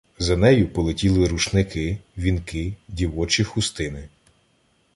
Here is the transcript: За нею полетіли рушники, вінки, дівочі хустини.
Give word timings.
За 0.19 0.37
нею 0.37 0.67
полетіли 0.73 1.27
рушники, 1.27 1.97
вінки, 2.17 2.75
дівочі 2.87 3.43
хустини. 3.43 4.09